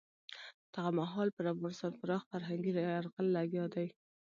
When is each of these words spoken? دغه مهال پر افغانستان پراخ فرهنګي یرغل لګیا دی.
دغه 0.73 0.89
مهال 0.99 1.27
پر 1.35 1.45
افغانستان 1.53 1.91
پراخ 1.99 2.23
فرهنګي 2.31 2.71
یرغل 2.75 3.27
لګیا 3.37 3.65
دی. 3.73 3.87